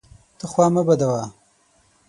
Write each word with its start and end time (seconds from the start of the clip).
ته 0.37 0.45
خوا 0.51 0.65
مه 0.73 0.81
بدوه! 0.87 1.23